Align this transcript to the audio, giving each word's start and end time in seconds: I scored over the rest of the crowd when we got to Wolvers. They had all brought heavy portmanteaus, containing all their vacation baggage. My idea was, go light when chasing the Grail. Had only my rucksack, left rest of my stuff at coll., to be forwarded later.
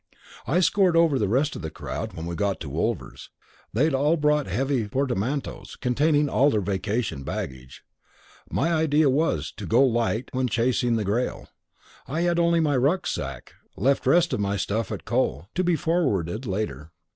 I 0.47 0.61
scored 0.61 0.97
over 0.97 1.19
the 1.19 1.27
rest 1.27 1.55
of 1.55 1.61
the 1.61 1.69
crowd 1.69 2.13
when 2.13 2.25
we 2.25 2.33
got 2.33 2.59
to 2.61 2.69
Wolvers. 2.69 3.29
They 3.71 3.83
had 3.83 3.93
all 3.93 4.17
brought 4.17 4.47
heavy 4.47 4.87
portmanteaus, 4.87 5.75
containing 5.75 6.27
all 6.27 6.49
their 6.49 6.59
vacation 6.61 7.21
baggage. 7.21 7.83
My 8.49 8.73
idea 8.73 9.11
was, 9.11 9.51
go 9.51 9.83
light 9.85 10.29
when 10.33 10.47
chasing 10.47 10.95
the 10.95 11.05
Grail. 11.05 11.49
Had 12.07 12.39
only 12.39 12.59
my 12.59 12.77
rucksack, 12.77 13.53
left 13.77 14.07
rest 14.07 14.33
of 14.33 14.39
my 14.39 14.57
stuff 14.57 14.91
at 14.91 15.05
coll., 15.05 15.49
to 15.53 15.63
be 15.63 15.75
forwarded 15.75 16.47
later. 16.47 16.89